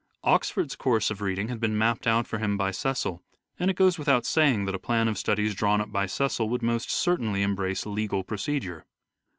Oxford's 0.23 0.75
course 0.75 1.11
of 1.11 1.21
reading 1.21 1.49
had 1.49 1.59
been 1.59 1.77
mapped 1.77 2.07
out 2.07 2.25
for 2.25 2.39
him 2.39 2.57
by 2.57 2.71
Cecil, 2.71 3.21
and 3.59 3.69
it 3.69 3.75
goes 3.75 3.99
without 3.99 4.25
saying 4.25 4.65
that 4.65 4.73
a 4.73 4.79
plan 4.79 5.07
of 5.07 5.15
studies 5.15 5.53
drawn 5.53 5.79
up 5.79 5.91
by 5.91 6.07
Cecil 6.07 6.49
would 6.49 6.63
most 6.63 6.89
certainly 6.89 7.43
embrace 7.43 7.85
legal 7.85 8.23
procedure. 8.23 8.83